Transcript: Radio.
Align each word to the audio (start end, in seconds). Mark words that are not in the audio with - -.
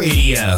Radio. 0.00 0.49